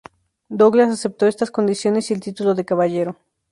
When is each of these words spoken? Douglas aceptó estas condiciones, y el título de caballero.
Douglas 0.49 0.89
aceptó 0.89 1.27
estas 1.27 1.51
condiciones, 1.51 2.09
y 2.09 2.15
el 2.15 2.21
título 2.21 2.55
de 2.55 2.65
caballero. 2.65 3.17